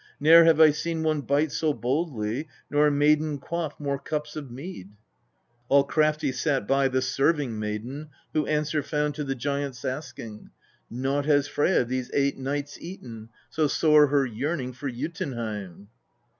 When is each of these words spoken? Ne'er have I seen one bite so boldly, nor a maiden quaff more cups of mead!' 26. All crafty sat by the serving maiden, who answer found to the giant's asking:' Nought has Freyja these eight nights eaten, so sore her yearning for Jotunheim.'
Ne'er 0.19 0.45
have 0.45 0.59
I 0.59 0.71
seen 0.71 1.03
one 1.03 1.21
bite 1.21 1.51
so 1.51 1.73
boldly, 1.75 2.47
nor 2.71 2.87
a 2.87 2.91
maiden 2.91 3.37
quaff 3.37 3.79
more 3.79 3.99
cups 3.99 4.35
of 4.35 4.49
mead!' 4.49 4.87
26. 5.67 5.67
All 5.69 5.83
crafty 5.83 6.31
sat 6.31 6.67
by 6.67 6.87
the 6.87 7.03
serving 7.03 7.59
maiden, 7.59 8.09
who 8.33 8.47
answer 8.47 8.81
found 8.81 9.13
to 9.13 9.23
the 9.23 9.35
giant's 9.35 9.85
asking:' 9.85 10.49
Nought 10.89 11.25
has 11.27 11.47
Freyja 11.47 11.85
these 11.87 12.09
eight 12.15 12.39
nights 12.39 12.79
eaten, 12.81 13.29
so 13.51 13.67
sore 13.67 14.07
her 14.07 14.25
yearning 14.25 14.73
for 14.73 14.89
Jotunheim.' 14.89 15.89